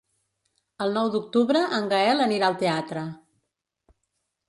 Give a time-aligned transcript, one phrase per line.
[0.85, 3.07] El nou d'octubre en Gaël anirà al teatre.